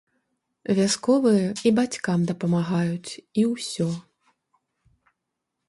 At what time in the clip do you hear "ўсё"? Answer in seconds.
3.53-3.89